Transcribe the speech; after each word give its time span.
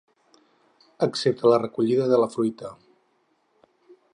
Excepte 1.07 1.51
la 1.53 1.59
recollida 1.65 2.07
de 2.13 2.19
la 2.23 2.31
fruita. 2.37 2.73